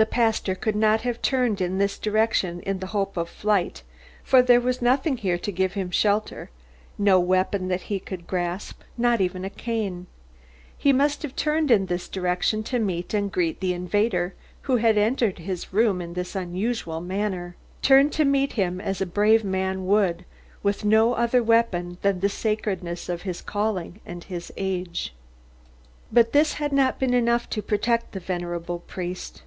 [0.00, 3.82] The pastor could not have turned in this direction in the hope of flight,
[4.24, 6.48] for there was nothing here to give him shelter,
[6.96, 10.06] no weapon that he could grasp, not even a cane.
[10.78, 14.96] He must have turned in this direction to meet and greet the invader who had
[14.96, 17.54] entered his room in this unusual manner.
[17.82, 20.24] Turned to meet him as a brave man would,
[20.62, 25.12] with no other weapon than the sacredness of his calling and his age.
[26.10, 29.42] But this had not been enough to protect the venerable priest.